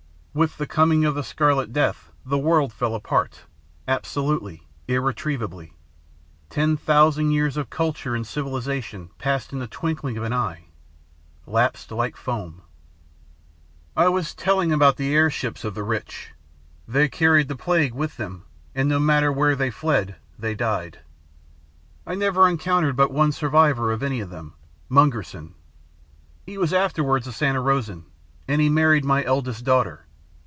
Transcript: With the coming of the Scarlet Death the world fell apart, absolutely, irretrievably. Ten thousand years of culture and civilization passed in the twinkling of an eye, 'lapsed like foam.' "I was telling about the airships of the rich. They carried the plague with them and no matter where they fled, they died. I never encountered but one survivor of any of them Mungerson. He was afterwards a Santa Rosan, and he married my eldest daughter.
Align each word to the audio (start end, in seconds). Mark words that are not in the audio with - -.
With 0.33 0.57
the 0.59 0.65
coming 0.65 1.03
of 1.03 1.13
the 1.15 1.25
Scarlet 1.25 1.73
Death 1.73 2.09
the 2.25 2.37
world 2.37 2.71
fell 2.71 2.95
apart, 2.95 3.41
absolutely, 3.85 4.65
irretrievably. 4.87 5.73
Ten 6.49 6.77
thousand 6.77 7.31
years 7.31 7.57
of 7.57 7.69
culture 7.69 8.15
and 8.15 8.25
civilization 8.25 9.09
passed 9.17 9.51
in 9.51 9.59
the 9.59 9.67
twinkling 9.67 10.15
of 10.17 10.23
an 10.23 10.31
eye, 10.31 10.67
'lapsed 11.45 11.91
like 11.91 12.15
foam.' 12.15 12.61
"I 13.93 14.07
was 14.07 14.33
telling 14.33 14.71
about 14.71 14.95
the 14.95 15.13
airships 15.13 15.65
of 15.65 15.75
the 15.75 15.83
rich. 15.83 16.31
They 16.87 17.09
carried 17.09 17.49
the 17.49 17.57
plague 17.57 17.93
with 17.93 18.15
them 18.15 18.45
and 18.73 18.87
no 18.87 18.99
matter 18.99 19.33
where 19.33 19.57
they 19.57 19.69
fled, 19.69 20.15
they 20.39 20.55
died. 20.55 20.99
I 22.07 22.15
never 22.15 22.47
encountered 22.47 22.95
but 22.95 23.11
one 23.11 23.33
survivor 23.33 23.91
of 23.91 24.01
any 24.01 24.21
of 24.21 24.29
them 24.29 24.53
Mungerson. 24.87 25.55
He 26.45 26.57
was 26.57 26.71
afterwards 26.71 27.27
a 27.27 27.33
Santa 27.33 27.59
Rosan, 27.59 28.05
and 28.47 28.61
he 28.61 28.69
married 28.69 29.03
my 29.03 29.25
eldest 29.25 29.65
daughter. 29.65 30.05